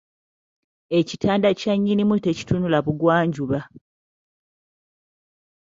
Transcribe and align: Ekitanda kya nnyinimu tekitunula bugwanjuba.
Ekitanda 0.99 1.49
kya 1.59 1.73
nnyinimu 1.77 2.15
tekitunula 2.25 2.77
bugwanjuba. 2.85 3.59